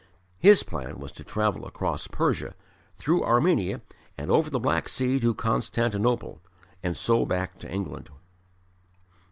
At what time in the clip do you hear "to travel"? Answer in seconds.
1.11-1.63